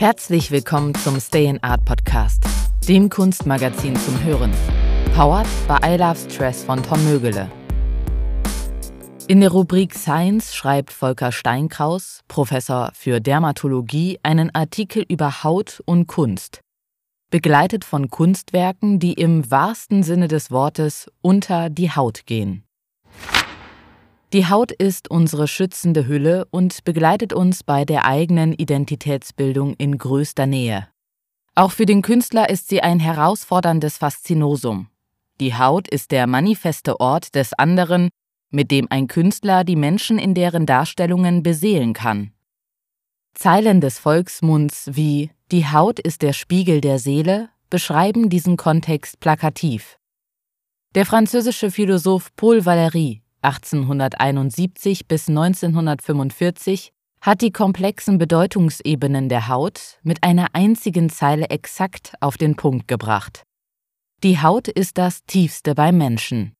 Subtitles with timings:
[0.00, 2.42] Herzlich willkommen zum Stay in Art Podcast,
[2.88, 4.50] dem Kunstmagazin zum Hören.
[5.14, 7.50] Powered by I Love Stress von Tom Mögele.
[9.28, 16.06] In der Rubrik Science schreibt Volker Steinkraus, Professor für Dermatologie, einen Artikel über Haut und
[16.06, 16.62] Kunst,
[17.30, 22.64] begleitet von Kunstwerken, die im wahrsten Sinne des Wortes unter die Haut gehen.
[24.32, 30.46] Die Haut ist unsere schützende Hülle und begleitet uns bei der eigenen Identitätsbildung in größter
[30.46, 30.86] Nähe.
[31.56, 34.86] Auch für den Künstler ist sie ein herausforderndes Faszinosum.
[35.40, 38.08] Die Haut ist der manifeste Ort des anderen,
[38.50, 42.32] mit dem ein Künstler die Menschen in deren Darstellungen beseelen kann.
[43.34, 49.98] Zeilen des Volksmunds wie Die Haut ist der Spiegel der Seele beschreiben diesen Kontext plakativ.
[50.94, 60.22] Der französische Philosoph Paul Valéry 1871 bis 1945 hat die komplexen Bedeutungsebenen der Haut mit
[60.22, 63.44] einer einzigen Zeile exakt auf den Punkt gebracht.
[64.22, 66.52] Die Haut ist das Tiefste beim Menschen.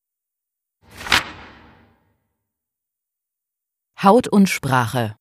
[4.03, 5.17] Haut und Sprache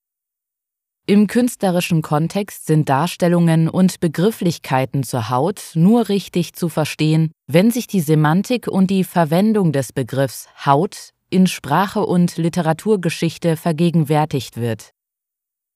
[1.05, 7.87] Im künstlerischen Kontext sind Darstellungen und Begrifflichkeiten zur Haut nur richtig zu verstehen, wenn sich
[7.87, 14.91] die Semantik und die Verwendung des Begriffs Haut in Sprache und Literaturgeschichte vergegenwärtigt wird.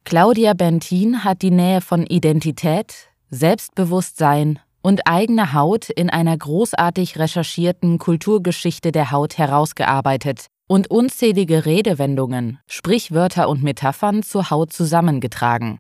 [0.06, 8.00] Claudia Bentin hat die Nähe von Identität, Selbstbewusstsein und eigener Haut in einer großartig recherchierten
[8.00, 15.78] Kulturgeschichte der Haut herausgearbeitet und unzählige Redewendungen, Sprichwörter und Metaphern zur Haut zusammengetragen.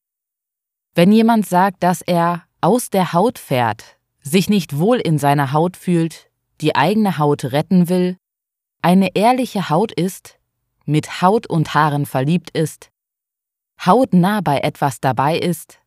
[0.95, 5.75] Wenn jemand sagt, dass er aus der Haut fährt, sich nicht wohl in seiner Haut
[5.75, 6.29] fühlt,
[6.61, 8.15] die eigene Haut retten will,
[8.83, 10.37] eine ehrliche Haut ist,
[10.85, 12.89] mit Haut und Haaren verliebt ist,
[13.83, 15.79] hautnah bei etwas dabei ist,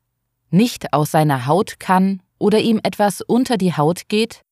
[0.50, 4.42] nicht aus seiner Haut kann oder ihm etwas unter die Haut geht,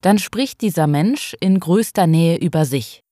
[0.00, 3.02] dann spricht dieser Mensch in größter Nähe über sich.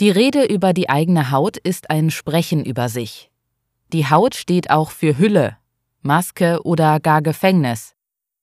[0.00, 3.30] Die Rede über die eigene Haut ist ein Sprechen über sich.
[3.92, 5.56] Die Haut steht auch für Hülle,
[6.02, 7.94] Maske oder gar Gefängnis.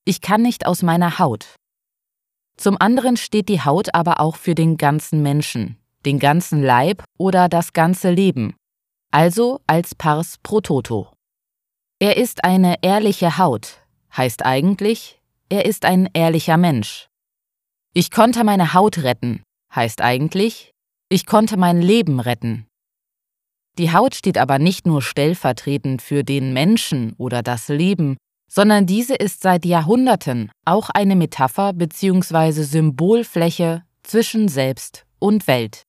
[0.06, 1.56] Ich kann nicht aus meiner Haut.
[2.58, 7.50] Zum anderen steht die Haut aber auch für den ganzen Menschen, den ganzen Leib oder
[7.50, 8.56] das ganze Leben,
[9.12, 11.12] also als Pars pro toto.
[12.00, 13.84] Er ist eine ehrliche Haut,
[14.16, 15.20] heißt eigentlich,
[15.50, 17.08] er ist ein ehrlicher Mensch.
[17.94, 19.44] Ich konnte meine Haut retten,
[19.76, 20.72] heißt eigentlich,
[21.10, 22.68] ich konnte mein Leben retten.
[23.78, 28.18] Die Haut steht aber nicht nur stellvertretend für den Menschen oder das Leben,
[28.52, 32.64] sondern diese ist seit Jahrhunderten auch eine Metapher bzw.
[32.64, 35.84] Symbolfläche zwischen Selbst und Welt.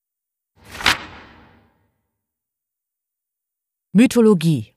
[3.92, 4.68] Mythologie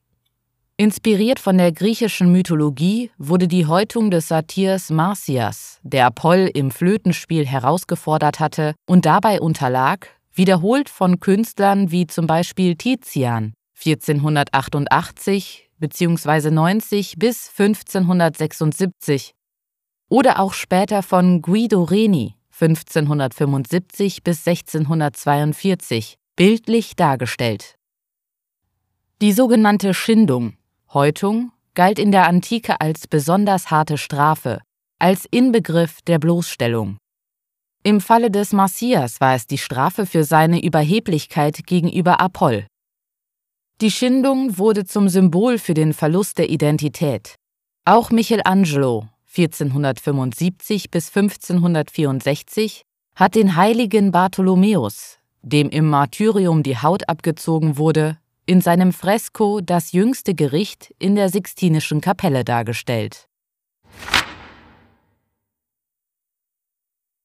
[0.77, 7.45] Inspiriert von der griechischen Mythologie wurde die Häutung des Satyrs Marsyas, der Apoll im Flötenspiel
[7.45, 16.51] herausgefordert hatte und dabei unterlag, wiederholt von Künstlern wie zum Beispiel Tizian 1488 bzw.
[16.51, 19.33] 90 bis 1576
[20.09, 27.75] oder auch später von Guido Reni 1575 bis 1642 bildlich dargestellt.
[29.21, 30.53] Die sogenannte Schindung,
[30.93, 34.61] Häutung, galt in der Antike als besonders harte Strafe,
[34.99, 36.97] als Inbegriff der Bloßstellung.
[37.83, 42.67] Im Falle des Marsyas war es die Strafe für seine Überheblichkeit gegenüber Apoll.
[43.81, 47.35] Die Schindung wurde zum Symbol für den Verlust der Identität.
[47.83, 52.83] Auch Michelangelo 1475 bis 1564
[53.15, 59.91] hat den heiligen Bartholomäus, dem im Martyrium die Haut abgezogen wurde, in seinem Fresko Das
[59.91, 63.27] jüngste Gericht in der Sixtinischen Kapelle dargestellt.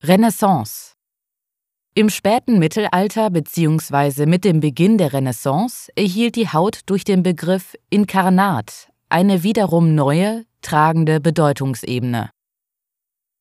[0.03, 0.90] Renaissance
[1.95, 4.27] im späten Mittelalter bzw.
[4.27, 10.45] mit dem Beginn der Renaissance erhielt die Haut durch den Begriff Inkarnat eine wiederum neue,
[10.63, 12.31] tragende Bedeutungsebene.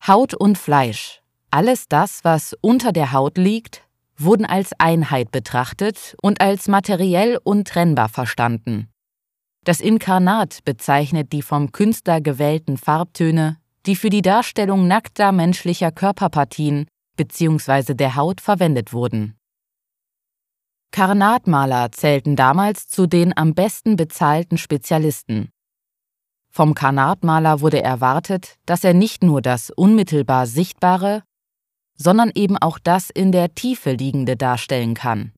[0.08, 3.84] Haut und Fleisch, alles das, was unter der Haut liegt,
[4.18, 8.90] wurden als Einheit betrachtet und als materiell untrennbar verstanden.
[9.64, 16.88] Das Inkarnat bezeichnet die vom Künstler gewählten Farbtöne, die für die Darstellung nackter menschlicher Körperpartien
[17.20, 17.94] bzw.
[17.94, 19.38] der Haut verwendet wurden.
[20.92, 25.50] Karnatmaler zählten damals zu den am besten bezahlten Spezialisten.
[26.50, 31.24] Vom Karnatmaler wurde erwartet, dass er nicht nur das unmittelbar Sichtbare,
[31.96, 35.34] sondern eben auch das in der Tiefe liegende darstellen kann.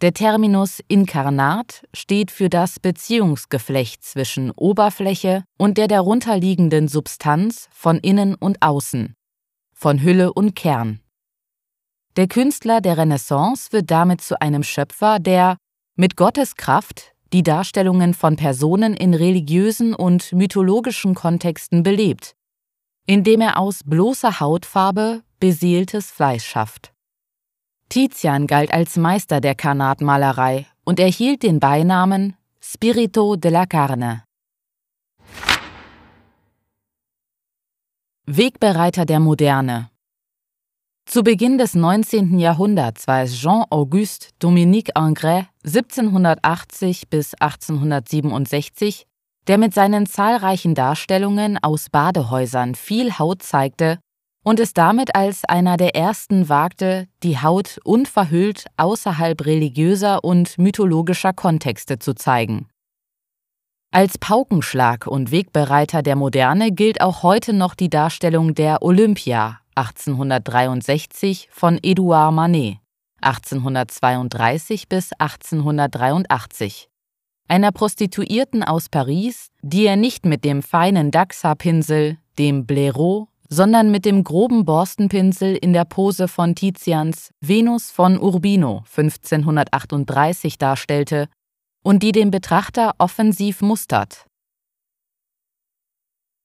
[0.00, 8.34] Der Terminus inkarnat steht für das Beziehungsgeflecht zwischen Oberfläche und der darunterliegenden Substanz von innen
[8.34, 9.14] und außen,
[9.82, 11.00] von Hülle und Kern.
[12.14, 15.56] Der Künstler der Renaissance wird damit zu einem Schöpfer, der
[15.96, 22.36] mit Gottes Kraft die Darstellungen von Personen in religiösen und mythologischen Kontexten belebt,
[23.06, 26.92] indem er aus bloßer Hautfarbe beseeltes Fleisch schafft.
[27.88, 34.22] Tizian galt als Meister der Karnatmalerei und erhielt den Beinamen Spirito della Carne.
[38.34, 39.90] Wegbereiter der Moderne
[41.04, 42.38] Zu Beginn des 19.
[42.38, 49.04] Jahrhunderts war es Jean-Auguste Dominique Ingres 1780 bis 1867,
[49.48, 53.98] der mit seinen zahlreichen Darstellungen aus Badehäusern viel Haut zeigte
[54.42, 61.34] und es damit als einer der ersten wagte, die Haut unverhüllt außerhalb religiöser und mythologischer
[61.34, 62.71] Kontexte zu zeigen.
[63.94, 71.50] Als Paukenschlag und Wegbereiter der Moderne gilt auch heute noch die Darstellung der Olympia 1863
[71.52, 72.78] von Edouard Manet
[73.20, 76.88] 1832 bis 1883
[77.48, 84.06] einer Prostituierten aus Paris, die er nicht mit dem feinen Dachshaarpinsel, dem Blaireau sondern mit
[84.06, 91.28] dem groben Borstenpinsel in der Pose von Tizians Venus von Urbino 1538 darstellte
[91.82, 94.26] und die den Betrachter offensiv mustert.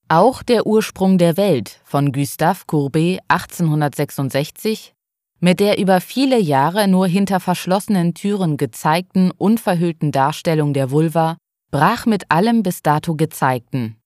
[0.08, 4.94] Auch der Ursprung der Welt von Gustave Courbet 1866,
[5.40, 11.36] mit der über viele Jahre nur hinter verschlossenen Türen gezeigten unverhüllten Darstellung der Vulva,
[11.70, 13.98] brach mit allem bis dato Gezeigten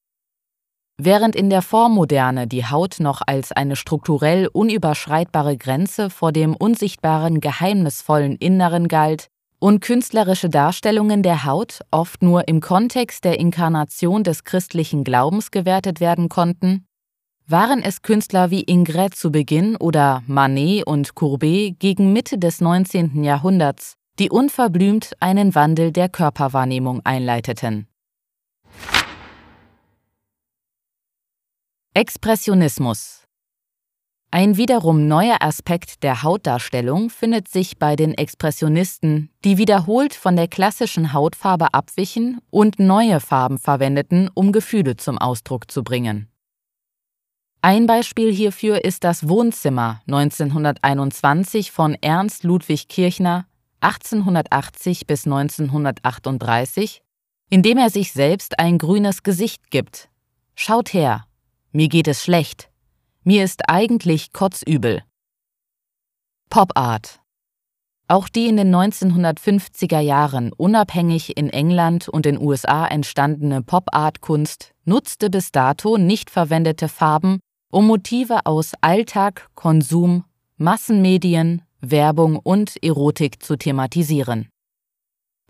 [1.05, 7.41] Während in der Vormoderne die Haut noch als eine strukturell unüberschreitbare Grenze vor dem unsichtbaren,
[7.41, 9.29] geheimnisvollen Inneren galt
[9.63, 16.01] und künstlerische Darstellungen der Haut oft nur im Kontext der Inkarnation des christlichen Glaubens gewertet
[16.01, 16.85] werden konnten,
[17.47, 23.23] waren es Künstler wie Ingres zu Beginn oder Manet und Courbet gegen Mitte des 19.
[23.23, 27.87] Jahrhunderts, die unverblümt einen Wandel der Körperwahrnehmung einleiteten.
[31.95, 33.22] Expressionismus
[34.35, 40.49] Ein wiederum neuer Aspekt der Hautdarstellung findet sich bei den Expressionisten, die wiederholt von der
[40.49, 46.31] klassischen Hautfarbe abwichen und neue Farben verwendeten, um Gefühle zum Ausdruck zu bringen.
[47.61, 53.45] Ein Beispiel hierfür ist das Wohnzimmer 1921 von Ernst Ludwig Kirchner
[53.83, 57.03] 1880 bis 1938,
[57.51, 60.09] in dem er sich selbst ein grünes Gesicht gibt.
[60.55, 61.27] Schaut her,
[61.73, 62.72] mir geht es schlecht.
[63.25, 65.05] Mir ist eigentlich kotzübel.
[66.51, 67.21] Pop Art.
[68.09, 75.31] Auch die in den 1950er Jahren unabhängig in England und den USA entstandene Pop-Art-Kunst nutzte
[75.31, 77.39] bis dato nicht verwendete Farben,
[77.71, 80.25] um Motive aus Alltag, Konsum,
[80.57, 84.49] Massenmedien, Werbung und Erotik zu thematisieren.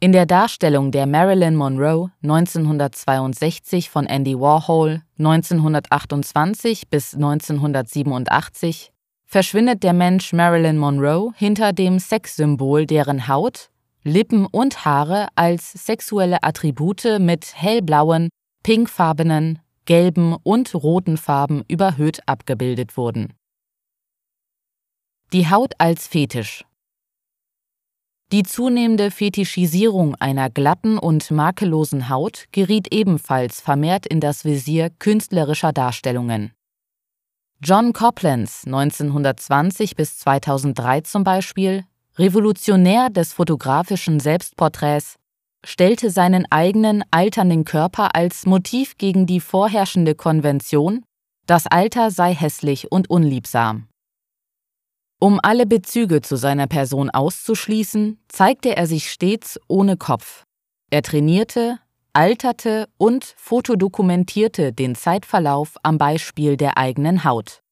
[0.03, 8.91] In der Darstellung der Marilyn Monroe 1962 von Andy Warhol 1928 bis 1987
[9.25, 13.71] verschwindet der Mensch Marilyn Monroe hinter dem Sexsymbol, deren Haut,
[14.03, 18.29] Lippen und Haare als sexuelle Attribute mit hellblauen,
[18.65, 23.35] pinkfarbenen, gelben und roten Farben überhöht abgebildet wurden.
[25.33, 26.65] Die Haut als Fetisch
[28.33, 35.73] die zunehmende Fetischisierung einer glatten und makellosen Haut geriet ebenfalls vermehrt in das Visier künstlerischer
[35.73, 36.53] Darstellungen.
[37.63, 41.85] John Coplands 1920 bis 2003 zum Beispiel,
[42.17, 45.17] Revolutionär des fotografischen Selbstporträts,
[45.65, 51.05] stellte seinen eigenen alternden Körper als Motiv gegen die vorherrschende Konvention,
[51.47, 53.89] das Alter sei hässlich und unliebsam.
[55.23, 60.43] Um alle Bezüge zu seiner Person auszuschließen, zeigte er sich stets ohne Kopf.
[60.91, 61.79] Er trainierte,
[62.13, 67.63] alterte und fotodokumentierte den Zeitverlauf am Beispiel der eigenen Haut.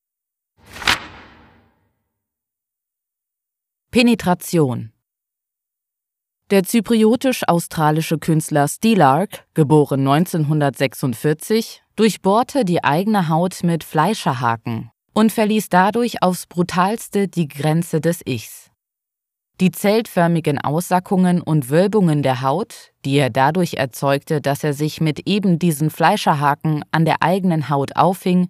[3.91, 4.93] Penetration
[6.53, 16.23] Der zypriotisch-australische Künstler Steelark, geboren 1946, durchbohrte die eigene Haut mit Fleischerhaken, und verließ dadurch
[16.23, 18.71] aufs brutalste die Grenze des Ichs.
[19.61, 25.29] Die zeltförmigen Aussackungen und Wölbungen der Haut, die er dadurch erzeugte, dass er sich mit
[25.29, 28.49] eben diesen Fleischerhaken an der eigenen Haut auffing,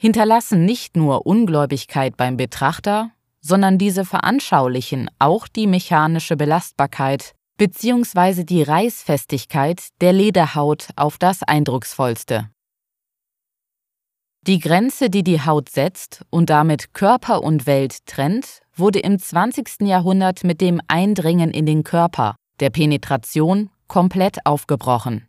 [0.00, 8.44] hinterlassen nicht nur Ungläubigkeit beim Betrachter, sondern diese veranschaulichen auch die mechanische Belastbarkeit bzw.
[8.44, 12.50] die Reißfestigkeit der Lederhaut auf das eindrucksvollste.
[14.46, 19.82] Die Grenze, die die Haut setzt und damit Körper und Welt trennt, wurde im 20.
[19.82, 25.26] Jahrhundert mit dem Eindringen in den Körper, der Penetration, komplett aufgebrochen.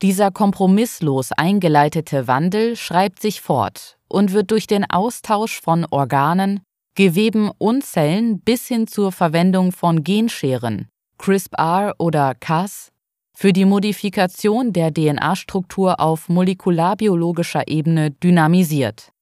[0.00, 6.60] Dieser kompromisslos eingeleitete Wandel schreibt sich fort und wird durch den Austausch von Organen,
[6.94, 10.88] Geweben und Zellen bis hin zur Verwendung von Genscheren,
[11.18, 12.90] CRISPR oder Cas,
[13.40, 19.12] für die Modifikation der DNA-Struktur auf molekularbiologischer Ebene dynamisiert.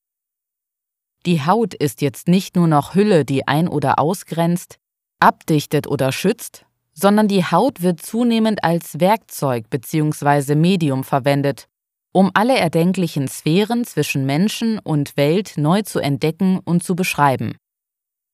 [1.27, 4.79] Die Haut ist jetzt nicht nur noch Hülle, die ein- oder ausgrenzt,
[5.21, 10.55] abdichtet oder schützt, sondern die Haut wird zunehmend als Werkzeug bzw.
[10.55, 11.69] Medium verwendet,
[12.11, 17.59] um alle erdenklichen Sphären zwischen Menschen und Welt neu zu entdecken und zu beschreiben.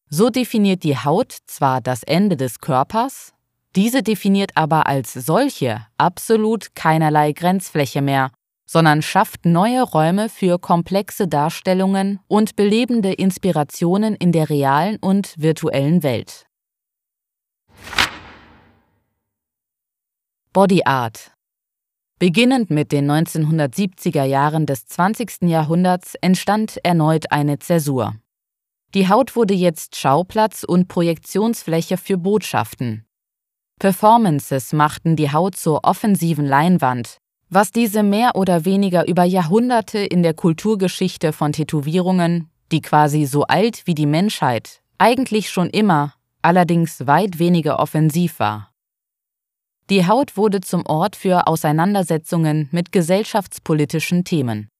[0.09, 3.33] So definiert die Haut zwar das Ende des Körpers,
[3.75, 8.31] diese definiert aber als solche absolut keinerlei Grenzfläche mehr,
[8.67, 16.03] sondern schafft neue Räume für komplexe Darstellungen und belebende Inspirationen in der realen und virtuellen
[16.03, 16.47] Welt.
[20.53, 21.33] Body Art
[22.19, 25.43] Beginnend mit den 1970er Jahren des 20.
[25.49, 28.15] Jahrhunderts entstand erneut eine Zäsur.
[28.95, 33.07] Die Haut wurde jetzt Schauplatz und Projektionsfläche für Botschaften,
[33.79, 37.19] Performances machten die Haut zur offensiven Leinwand,
[37.51, 43.43] was diese mehr oder weniger über Jahrhunderte in der Kulturgeschichte von Tätowierungen, die quasi so
[43.43, 48.73] alt wie die Menschheit, eigentlich schon immer, allerdings weit weniger offensiv war.
[49.91, 54.72] Die Haut wurde zum Ort für Auseinandersetzungen mit gesellschaftspolitischen Themen.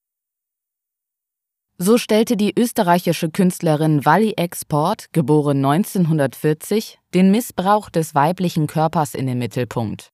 [1.85, 9.27] So stellte die österreichische Künstlerin Wally Export, geboren 1940, den Missbrauch des weiblichen Körpers in
[9.27, 10.13] den Mittelpunkt.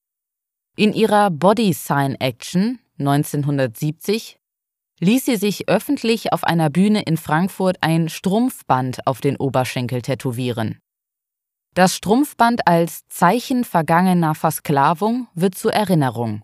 [0.75, 4.39] In ihrer Body Sign Action 1970
[4.99, 10.79] ließ sie sich öffentlich auf einer Bühne in Frankfurt ein Strumpfband auf den Oberschenkel tätowieren.
[11.75, 16.41] Das Strumpfband als Zeichen vergangener Versklavung wird zur Erinnerung.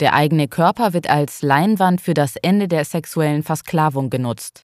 [0.00, 4.62] Der eigene Körper wird als Leinwand für das Ende der sexuellen Versklavung genutzt.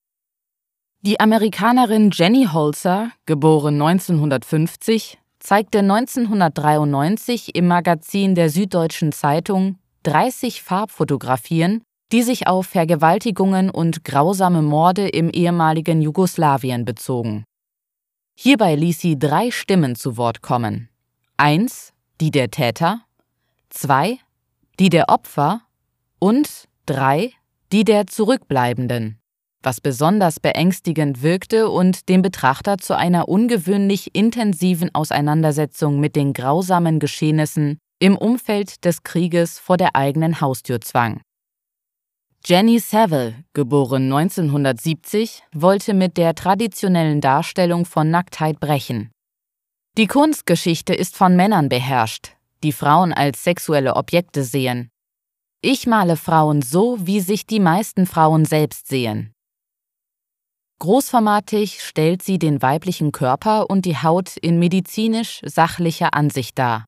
[1.00, 11.82] Die Amerikanerin Jenny Holzer, geboren 1950, zeigte 1993 im Magazin der Süddeutschen Zeitung 30 Farbfotografien,
[12.12, 17.44] die sich auf Vergewaltigungen und grausame Morde im ehemaligen Jugoslawien bezogen.
[18.38, 20.88] Hierbei ließ sie drei Stimmen zu Wort kommen.
[21.36, 23.00] Eins, die der Täter,
[23.70, 24.18] zwei,
[24.82, 25.60] die der Opfer
[26.18, 27.30] und drei,
[27.70, 29.20] die der Zurückbleibenden,
[29.62, 36.98] was besonders beängstigend wirkte und den Betrachter zu einer ungewöhnlich intensiven Auseinandersetzung mit den grausamen
[36.98, 41.20] Geschehnissen im Umfeld des Krieges vor der eigenen Haustür zwang.
[42.44, 49.12] Jenny Saville, geboren 1970, wollte mit der traditionellen Darstellung von Nacktheit brechen.
[49.96, 54.90] Die Kunstgeschichte ist von Männern beherrscht, die Frauen als sexuelle Objekte sehen.
[55.60, 59.32] Ich male Frauen so, wie sich die meisten Frauen selbst sehen.
[60.80, 66.86] Großformatig stellt sie den weiblichen Körper und die Haut in medizinisch sachlicher Ansicht dar,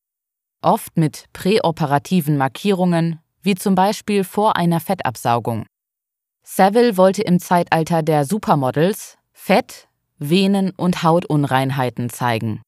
[0.62, 5.66] oft mit präoperativen Markierungen, wie zum Beispiel vor einer Fettabsaugung.
[6.42, 9.86] Saville wollte im Zeitalter der Supermodels Fett,
[10.18, 12.62] Venen und Hautunreinheiten zeigen.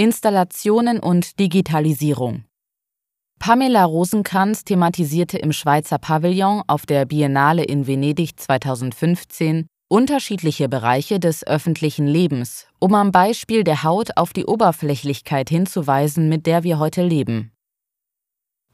[0.00, 2.44] Installationen und Digitalisierung.
[3.40, 11.44] Pamela Rosenkranz thematisierte im Schweizer Pavillon auf der Biennale in Venedig 2015 unterschiedliche Bereiche des
[11.44, 17.02] öffentlichen Lebens, um am Beispiel der Haut auf die Oberflächlichkeit hinzuweisen, mit der wir heute
[17.02, 17.50] leben.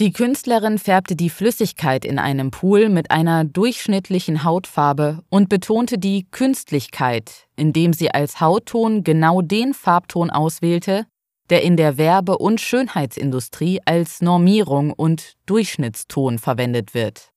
[0.01, 6.27] Die Künstlerin färbte die Flüssigkeit in einem Pool mit einer durchschnittlichen Hautfarbe und betonte die
[6.31, 11.07] Künstlichkeit, indem sie als Hautton genau den Farbton auswählte,
[11.51, 17.31] der in der Werbe- und Schönheitsindustrie als Normierung und Durchschnittston verwendet wird.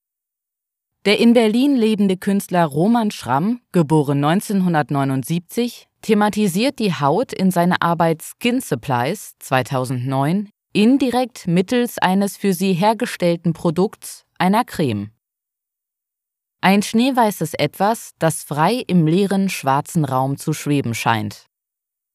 [1.04, 8.22] Der in Berlin lebende Künstler Roman Schramm, geboren 1979, thematisiert die Haut in seiner Arbeit
[8.22, 15.10] Skin Supplies 2009 indirekt mittels eines für sie hergestellten Produkts, einer Creme.
[16.60, 21.47] Ein schneeweißes Etwas, das frei im leeren schwarzen Raum zu schweben scheint.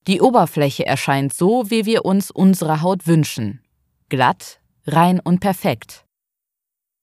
[0.07, 3.61] Die Oberfläche erscheint so, wie wir uns unsere Haut wünschen.
[4.09, 6.05] Glatt, rein und perfekt.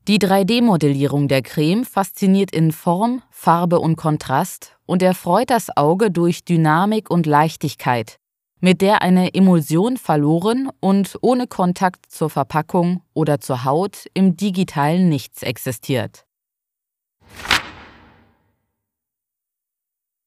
[0.06, 6.44] Die 3D-Modellierung der Creme fasziniert in Form, Farbe und Kontrast und erfreut das Auge durch
[6.44, 8.18] Dynamik und Leichtigkeit,
[8.60, 15.08] mit der eine Emulsion verloren und ohne Kontakt zur Verpackung oder zur Haut im digitalen
[15.08, 16.26] Nichts existiert.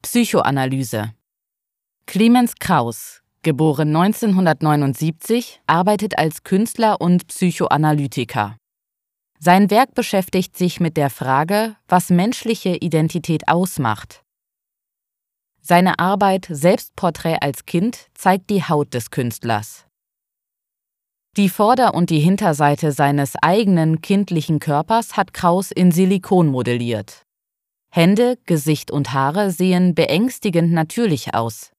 [0.01, 1.13] Psychoanalyse
[2.05, 8.57] Clemens Kraus, geboren 1979, arbeitet als Künstler und Psychoanalytiker.
[9.39, 14.24] Sein Werk beschäftigt sich mit der Frage, was menschliche Identität ausmacht.
[15.62, 19.86] Seine Arbeit Selbstporträt als Kind zeigt die Haut des Künstlers.
[21.36, 27.24] Die Vorder- und die Hinterseite seines eigenen kindlichen Körpers hat Kraus in Silikon modelliert.
[27.91, 31.73] Hände, Gesicht und Haare sehen beängstigend natürlich aus.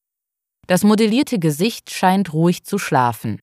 [0.67, 3.39] Das modellierte Gesicht scheint ruhig zu schlafen.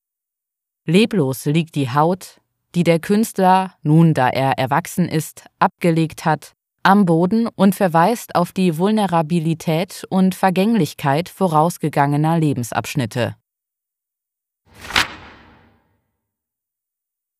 [0.86, 2.42] Leblos liegt die Haut,
[2.74, 8.52] die der Künstler, nun da er erwachsen ist, abgelegt hat, am Boden und verweist auf
[8.54, 13.36] die Vulnerabilität und Vergänglichkeit vorausgegangener Lebensabschnitte.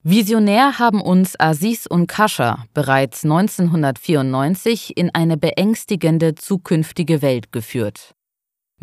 [0.04, 8.16] Visionär haben uns Aziz und Kascha bereits 1994 in eine beängstigende zukünftige Welt geführt.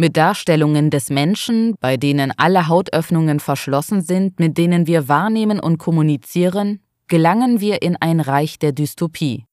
[0.00, 5.78] Mit Darstellungen des Menschen, bei denen alle Hautöffnungen verschlossen sind, mit denen wir wahrnehmen und
[5.78, 6.78] kommunizieren,
[7.08, 9.44] gelangen wir in ein Reich der Dystopie.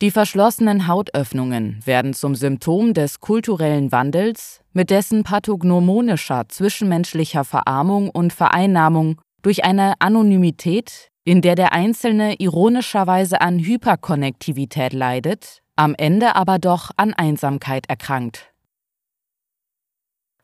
[0.00, 8.32] Die verschlossenen Hautöffnungen werden zum Symptom des kulturellen Wandels, mit dessen pathognomonischer zwischenmenschlicher Verarmung und
[8.32, 16.58] Vereinnahmung durch eine Anonymität, in der der Einzelne ironischerweise an Hyperkonnektivität leidet, am Ende aber
[16.58, 18.51] doch an Einsamkeit erkrankt.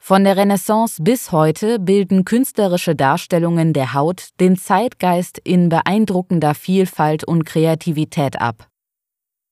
[0.08, 7.24] Von der Renaissance bis heute bilden künstlerische Darstellungen der Haut den Zeitgeist in beeindruckender Vielfalt
[7.24, 8.68] und Kreativität ab.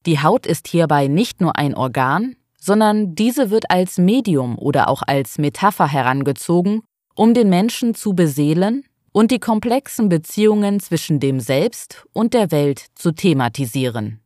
[0.07, 5.03] Die Haut ist hierbei nicht nur ein Organ, sondern diese wird als Medium oder auch
[5.07, 6.81] als Metapher herangezogen,
[7.15, 12.87] um den Menschen zu beseelen und die komplexen Beziehungen zwischen dem Selbst und der Welt
[12.95, 14.23] zu thematisieren.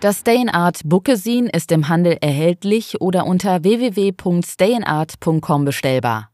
[0.00, 6.30] Das Stayinart Bookesin ist im Handel erhältlich oder unter www.stayinart.com bestellbar.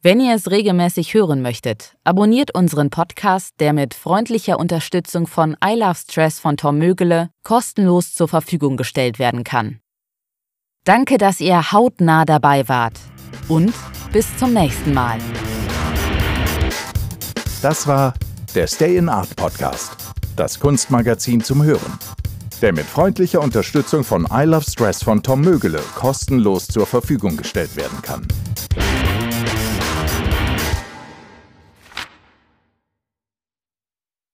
[0.00, 5.74] Wenn ihr es regelmäßig hören möchtet, abonniert unseren Podcast, der mit freundlicher Unterstützung von I
[5.74, 9.80] Love Stress von Tom Mögele kostenlos zur Verfügung gestellt werden kann.
[10.84, 12.98] Danke, dass ihr hautnah dabei wart
[13.48, 13.74] und
[14.12, 15.18] bis zum nächsten Mal.
[17.60, 18.14] Das war
[18.54, 19.94] der Stay in Art Podcast,
[20.36, 21.98] das Kunstmagazin zum Hören,
[22.64, 27.76] der mit freundlicher Unterstützung von I Love Stress von Tom Mögele kostenlos zur Verfügung gestellt
[27.76, 28.26] werden kann.